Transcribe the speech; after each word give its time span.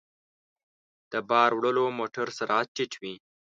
د 1.11 1.13
بار 1.29 1.51
وړلو 1.55 1.85
موټر 1.99 2.27
سرعت 2.37 2.67
ټيټ 2.75 2.93
وي. 3.01 3.15